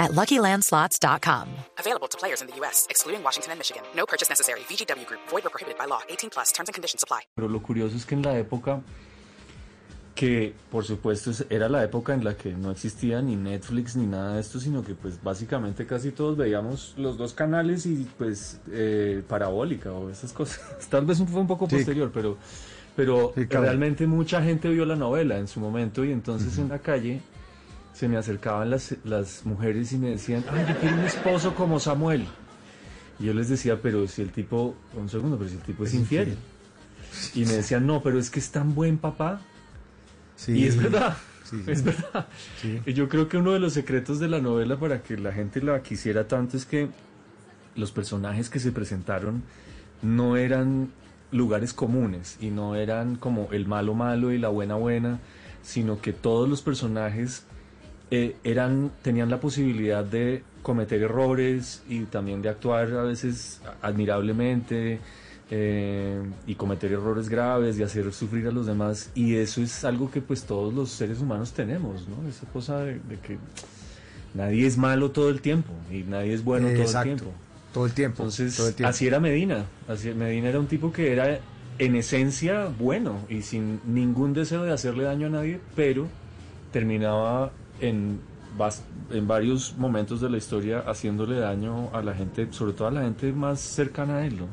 at 0.00 0.10
LuckyLandSlots.com. 0.12 1.46
Available 1.78 2.08
to 2.08 2.18
players 2.18 2.40
in 2.42 2.48
the 2.48 2.56
U.S., 2.60 2.86
excluding 2.90 3.22
Washington 3.22 3.52
and 3.52 3.58
Michigan. 3.60 3.82
No 3.94 4.04
purchase 4.06 4.28
necessary. 4.28 4.60
VGW 4.68 5.06
Group. 5.06 5.20
Void 5.30 5.46
or 5.46 5.50
prohibited 5.50 5.78
by 5.78 5.86
law. 5.86 6.00
18 6.08 6.30
plus. 6.30 6.50
Terms 6.52 6.68
and 6.68 6.74
conditions 6.74 7.04
apply. 7.04 7.20
Pero 7.36 7.48
lo 7.48 7.60
curioso 7.62 7.96
es 7.96 8.04
que 8.04 8.14
en 8.16 8.22
la 8.22 8.36
época 8.38 8.80
que 10.14 10.52
por 10.70 10.84
supuesto 10.84 11.30
es- 11.30 11.46
era 11.48 11.68
la 11.68 11.82
época 11.82 12.12
en 12.12 12.24
la 12.24 12.34
que 12.36 12.52
no 12.52 12.70
existía 12.70 13.22
ni 13.22 13.36
Netflix 13.36 13.96
ni 13.96 14.06
nada 14.06 14.34
de 14.34 14.40
esto, 14.40 14.60
sino 14.60 14.82
que 14.84 14.94
pues 14.94 15.22
básicamente 15.22 15.86
casi 15.86 16.10
todos 16.10 16.36
veíamos 16.36 16.92
los 16.98 17.16
dos 17.16 17.32
canales 17.32 17.86
y 17.86 18.06
pues 18.18 18.60
eh, 18.70 19.22
parabólica 19.26 19.92
o 19.92 20.10
esas 20.10 20.32
cosas. 20.32 20.60
Tal 20.90 21.06
vez 21.06 21.18
fue 21.26 21.40
un 21.40 21.46
poco 21.46 21.66
Sí. 21.70 21.76
posterior, 21.76 22.10
pero, 22.12 22.36
pero 22.96 23.32
Sí, 23.34 23.44
realmente 23.46 24.06
mucha 24.06 24.42
gente 24.42 24.68
vio 24.68 24.84
la 24.84 24.96
novela 24.96 25.38
en 25.38 25.48
su 25.48 25.58
momento 25.60 26.04
y 26.04 26.12
entonces 26.12 26.58
en 26.58 26.68
la 26.68 26.80
calle 26.80 27.22
se 27.92 28.08
me 28.08 28.16
acercaban 28.16 28.70
las, 28.70 28.94
las 29.04 29.44
mujeres 29.44 29.92
y 29.92 29.98
me 29.98 30.10
decían, 30.10 30.44
ay, 30.50 30.64
yo 30.68 30.78
quiero 30.78 30.96
un 30.96 31.04
esposo 31.04 31.54
como 31.54 31.80
Samuel. 31.80 32.26
Y 33.18 33.24
yo 33.26 33.34
les 33.34 33.48
decía, 33.48 33.80
pero 33.82 34.06
si 34.08 34.22
el 34.22 34.30
tipo, 34.30 34.74
un 34.96 35.08
segundo, 35.08 35.36
pero 35.36 35.50
si 35.50 35.56
el 35.56 35.62
tipo 35.62 35.84
es, 35.84 35.94
infiel. 35.94 36.36
Y 37.34 37.44
me 37.44 37.54
decían, 37.54 37.86
no, 37.86 38.02
pero 38.02 38.18
es 38.18 38.30
que 38.30 38.40
es 38.40 38.50
tan 38.50 38.74
buen 38.74 38.96
papá. 38.98 39.40
Sí, 40.36 40.52
Y 40.52 40.66
es 40.66 40.76
verdad, 40.76 41.16
sí, 41.44 41.60
sí. 41.64 41.70
es 41.70 41.84
verdad. 41.84 42.26
Y 42.86 42.94
yo 42.94 43.08
creo 43.08 43.28
que 43.28 43.36
uno 43.36 43.52
de 43.52 43.58
los 43.58 43.74
secretos 43.74 44.18
de 44.18 44.28
la 44.28 44.40
novela 44.40 44.78
para 44.78 45.02
que 45.02 45.18
la 45.18 45.32
gente 45.32 45.60
la 45.60 45.82
quisiera 45.82 46.28
tanto 46.28 46.56
es 46.56 46.64
que 46.64 46.88
los 47.76 47.92
personajes 47.92 48.48
que 48.48 48.58
se 48.58 48.72
presentaron 48.72 49.42
no 50.02 50.36
eran 50.36 50.90
lugares 51.30 51.72
comunes 51.72 52.36
y 52.40 52.50
no 52.50 52.74
eran 52.74 53.16
como 53.16 53.48
el 53.52 53.66
malo 53.66 53.94
malo 53.94 54.32
y 54.32 54.38
la 54.38 54.48
buena 54.48 54.74
buena, 54.74 55.20
sino 55.62 56.00
que 56.00 56.12
todos 56.12 56.48
los 56.48 56.62
personajes 56.62 57.44
eh, 58.10 58.36
eran 58.44 58.90
tenían 59.02 59.30
la 59.30 59.40
posibilidad 59.40 60.04
de 60.04 60.42
cometer 60.62 61.02
errores 61.02 61.82
y 61.88 62.00
también 62.04 62.42
de 62.42 62.48
actuar 62.48 62.92
a 62.92 63.02
veces 63.02 63.60
admirablemente 63.82 65.00
eh, 65.50 66.20
y 66.46 66.54
cometer 66.54 66.92
errores 66.92 67.28
graves 67.28 67.78
y 67.78 67.82
hacer 67.82 68.12
sufrir 68.12 68.46
a 68.46 68.50
los 68.50 68.66
demás 68.66 69.10
y 69.14 69.36
eso 69.36 69.62
es 69.62 69.84
algo 69.84 70.10
que 70.10 70.20
pues 70.20 70.44
todos 70.44 70.72
los 70.74 70.90
seres 70.90 71.20
humanos 71.20 71.52
tenemos, 71.52 72.06
¿no? 72.08 72.28
Esa 72.28 72.46
cosa 72.46 72.80
de, 72.80 72.94
de 72.94 73.18
que 73.22 73.38
nadie 74.34 74.66
es 74.66 74.76
malo 74.76 75.10
todo 75.10 75.30
el 75.30 75.40
tiempo 75.40 75.72
y 75.90 76.02
nadie 76.02 76.34
es 76.34 76.44
bueno 76.44 76.68
todo 76.68 76.98
el 76.98 77.02
tiempo. 77.02 77.32
Todo 77.72 77.86
el 77.86 77.92
tiempo. 77.92 78.22
Entonces, 78.22 78.56
todo 78.56 78.68
el 78.68 78.74
tiempo. 78.74 78.90
así 78.90 79.06
era 79.06 79.20
Medina. 79.20 79.64
Así, 79.86 80.12
Medina 80.12 80.48
era 80.48 80.58
un 80.58 80.66
tipo 80.66 80.92
que 80.92 81.12
era 81.12 81.38
en 81.78 81.94
esencia 81.96 82.66
bueno 82.78 83.20
y 83.28 83.42
sin 83.42 83.80
ningún 83.86 84.34
deseo 84.34 84.64
de 84.64 84.72
hacerle 84.72 85.04
daño 85.04 85.28
a 85.28 85.30
nadie, 85.30 85.60
pero 85.76 86.08
terminaba 86.72 87.52
en, 87.80 88.20
en 89.10 89.26
varios 89.28 89.74
momentos 89.76 90.20
de 90.20 90.28
la 90.30 90.36
historia 90.38 90.80
haciéndole 90.86 91.38
daño 91.38 91.90
a 91.94 92.02
la 92.02 92.14
gente, 92.14 92.48
sobre 92.50 92.72
todo 92.72 92.88
a 92.88 92.90
la 92.90 93.02
gente 93.02 93.32
más 93.32 93.60
cercana 93.60 94.16
a 94.18 94.26
él, 94.26 94.38
¿no? 94.38 94.46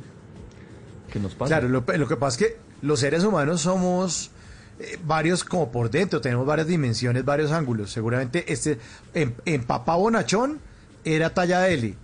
Que 1.12 1.20
nos 1.20 1.34
pasa. 1.36 1.50
Claro, 1.60 1.70
lo, 1.70 1.84
lo 1.98 2.08
que 2.08 2.16
pasa 2.18 2.38
es 2.40 2.48
que 2.52 2.58
los 2.82 3.00
seres 3.00 3.24
humanos 3.24 3.62
somos 3.62 4.32
eh, 4.80 4.98
varios 5.06 5.44
como 5.44 5.72
por 5.72 5.90
dentro, 5.90 6.22
tenemos 6.22 6.46
varias 6.46 6.68
dimensiones, 6.68 7.24
varios 7.26 7.52
ángulos. 7.52 7.92
Seguramente 7.92 8.52
este 8.52 8.78
en, 9.14 9.36
en 9.46 9.64
papá 9.64 9.96
bonachón 9.96 10.60
era 11.06 11.34
talla 11.34 11.68
L, 11.70 11.96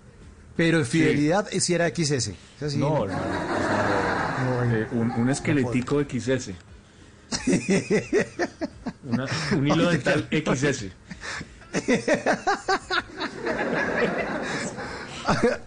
pero 0.56 0.80
en 0.80 0.86
fidelidad 0.86 1.48
eh, 1.52 1.60
sí 1.60 1.74
era 1.74 1.90
XS. 1.90 2.12
Es 2.30 2.36
así, 2.62 2.78
no, 2.78 2.90
¿no? 2.90 3.04
hermano, 3.06 3.22
o 3.24 4.64
sea, 4.70 4.80
eh, 4.80 4.88
un, 4.94 5.12
un 5.12 5.30
esqueletico 5.30 6.02
XS. 6.02 6.52
Una- 9.06 9.26
un 9.58 9.68
hilo 9.68 9.90
dental 9.90 10.28
XS. 10.32 10.86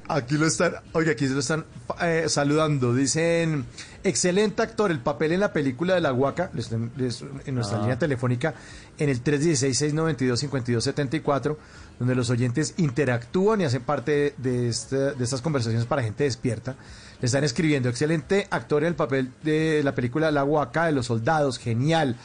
Aquí 0.09 0.37
lo 0.37 0.47
están, 0.47 0.75
oye, 0.93 1.11
aquí 1.12 1.27
se 1.27 1.33
lo 1.33 1.41
están 1.41 1.65
eh, 2.03 2.27
saludando. 2.28 2.93
Dicen, 2.94 3.65
excelente 4.05 4.61
actor, 4.62 4.91
el 4.91 5.00
papel 5.00 5.33
en 5.33 5.41
la 5.41 5.55
película 5.55 5.94
de 5.94 6.03
la 6.03 6.12
Huaca, 6.12 6.50
les- 6.53 6.71
les- 6.97 7.25
en 7.47 7.55
nuestra 7.55 7.78
Ah. 7.78 7.81
línea 7.81 7.99
telefónica, 7.99 8.53
en 8.99 9.09
el 9.09 9.22
316-692-5274, 9.22 11.56
donde 11.99 12.15
los 12.15 12.28
oyentes 12.28 12.75
interactúan 12.77 13.62
y 13.62 13.65
hacen 13.65 13.81
parte 13.83 14.34
de, 14.37 14.69
este- 14.69 15.12
de 15.15 15.25
estas 15.25 15.41
conversaciones 15.41 15.87
para 15.87 16.03
gente 16.03 16.25
despierta. 16.25 16.75
Le 17.21 17.27
están 17.27 17.43
escribiendo, 17.44 17.88
excelente 17.88 18.47
actor 18.50 18.83
en 18.83 18.88
el 18.88 18.94
papel 18.94 19.31
de 19.43 19.81
la 19.83 19.94
película 19.94 20.31
La 20.31 20.44
Huaca, 20.44 20.84
de 20.84 20.93
los 20.93 21.06
soldados, 21.06 21.59
genial. 21.59 22.17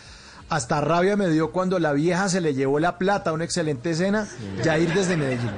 Hasta 0.51 0.81
rabia 0.81 1.15
me 1.15 1.29
dio 1.29 1.51
cuando 1.51 1.79
la 1.79 1.93
vieja 1.93 2.27
se 2.27 2.41
le 2.41 2.53
llevó 2.53 2.77
la 2.77 2.97
plata, 2.97 3.31
una 3.31 3.45
excelente 3.45 3.91
escena. 3.91 4.27
Jair 4.61 4.93
desde 4.93 5.15
Medellín. 5.15 5.49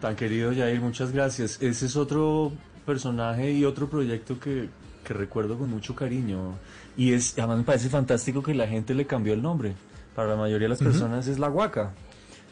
Tan 0.00 0.14
querido 0.14 0.54
Jair, 0.54 0.80
muchas 0.80 1.10
gracias. 1.10 1.60
Ese 1.60 1.86
es 1.86 1.96
otro 1.96 2.52
personaje 2.86 3.50
y 3.50 3.64
otro 3.64 3.88
proyecto 3.88 4.38
que, 4.38 4.68
que 5.02 5.12
recuerdo 5.12 5.58
con 5.58 5.68
mucho 5.70 5.96
cariño. 5.96 6.54
Y 6.96 7.14
es, 7.14 7.36
además 7.36 7.58
me 7.58 7.64
parece 7.64 7.88
fantástico 7.88 8.44
que 8.44 8.54
la 8.54 8.68
gente 8.68 8.94
le 8.94 9.08
cambió 9.08 9.34
el 9.34 9.42
nombre. 9.42 9.74
Para 10.14 10.28
la 10.28 10.36
mayoría 10.36 10.66
de 10.66 10.70
las 10.70 10.78
personas 10.78 11.26
es 11.26 11.40
La 11.40 11.50
Huaca. 11.50 11.90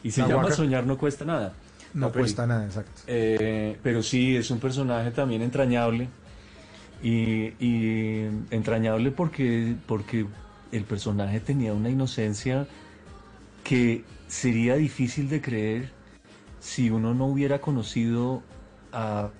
Y 0.03 0.11
se 0.11 0.23
La 0.23 0.27
llama 0.27 0.43
Huaca. 0.43 0.55
Soñar 0.55 0.85
no 0.85 0.97
cuesta 0.97 1.23
nada. 1.23 1.53
No 1.93 2.11
cuesta 2.11 2.45
nada, 2.45 2.65
exacto. 2.65 3.03
Eh, 3.07 3.79
pero 3.81 4.03
sí, 4.03 4.35
es 4.35 4.51
un 4.51 4.59
personaje 4.59 5.11
también 5.11 5.41
entrañable. 5.41 6.09
Y, 7.01 7.53
y 7.65 8.27
entrañable 8.51 9.11
porque, 9.11 9.75
porque 9.85 10.25
el 10.71 10.83
personaje 10.83 11.39
tenía 11.39 11.73
una 11.73 11.89
inocencia 11.89 12.67
que 13.63 14.03
sería 14.27 14.75
difícil 14.75 15.29
de 15.29 15.41
creer 15.41 15.91
si 16.59 16.89
uno 16.89 17.13
no 17.13 17.25
hubiera 17.27 17.61
conocido 17.61 18.41
a, 18.91 19.31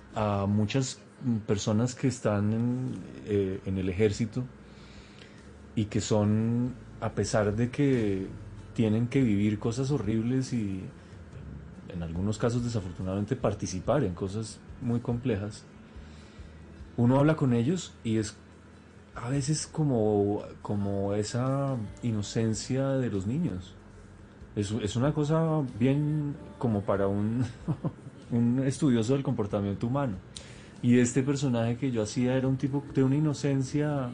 muchas 0.48 1.00
personas 1.46 1.96
que 1.96 2.08
están 2.08 2.94
eh, 3.26 3.60
en 3.66 3.78
el 3.78 3.90
ejército 3.90 4.44
y 5.76 5.86
que 5.86 6.00
son, 6.00 6.74
a 7.02 7.12
pesar 7.12 7.56
de 7.56 7.70
que 7.70 8.28
tienen 8.74 9.08
que 9.08 9.22
vivir 9.22 9.60
cosas 9.60 9.92
horribles 9.92 10.54
y 10.54 10.82
en 11.90 12.04
algunos 12.04 12.38
casos 12.38 12.64
desafortunadamente 12.64 13.36
participar 13.36 14.04
en 14.04 14.14
cosas 14.14 14.60
muy 14.82 15.00
complejas, 15.00 15.66
uno 16.98 17.20
habla 17.20 17.36
con 17.36 17.54
ellos 17.54 17.94
y 18.04 18.18
es 18.18 18.38
a 19.16 19.30
veces 19.30 19.68
como, 19.68 20.44
como 20.62 21.14
esa 21.14 21.76
inocencia 22.04 22.90
de 22.90 23.10
los 23.10 23.26
niños. 23.26 23.74
Es, 24.56 24.72
es 24.72 24.96
una 24.96 25.14
cosa 25.14 25.64
bien 25.80 26.36
como 26.58 26.82
para 26.82 27.08
un, 27.08 27.46
un 28.32 28.64
estudioso 28.66 29.14
del 29.14 29.24
comportamiento 29.24 29.88
humano. 29.88 30.16
Y 30.82 31.00
este 31.00 31.24
personaje 31.24 31.78
que 31.78 31.92
yo 31.92 32.04
hacía 32.04 32.36
era 32.36 32.48
un 32.48 32.58
tipo 32.58 32.84
de 32.94 33.04
una 33.04 33.16
inocencia 33.16 34.10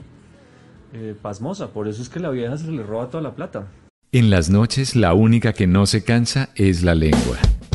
eh, 0.94 1.16
pasmosa. 1.22 1.70
Por 1.72 1.88
eso 1.88 2.02
es 2.02 2.10
que 2.10 2.20
la 2.20 2.30
vieja 2.30 2.58
se 2.58 2.72
le 2.72 2.84
roba 2.84 3.10
toda 3.10 3.24
la 3.24 3.36
plata. 3.36 3.68
En 4.12 4.30
las 4.30 4.50
noches 4.50 4.96
la 4.96 5.14
única 5.14 5.54
que 5.54 5.68
no 5.68 5.86
se 5.86 6.04
cansa 6.04 6.50
es 6.56 6.84
la 6.84 6.96
lengua. 6.96 7.38